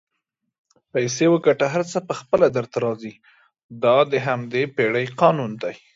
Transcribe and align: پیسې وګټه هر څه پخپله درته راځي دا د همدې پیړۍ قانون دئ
پیسې 0.93 1.25
وګټه 1.29 1.65
هر 1.73 1.83
څه 1.91 1.97
پخپله 2.09 2.47
درته 2.55 2.77
راځي 2.85 3.13
دا 3.83 3.95
د 4.11 4.13
همدې 4.27 4.63
پیړۍ 4.75 5.05
قانون 5.21 5.51
دئ 5.61 5.75